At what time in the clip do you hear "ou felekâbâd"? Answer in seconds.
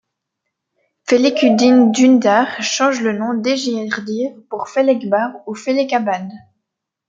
5.47-6.27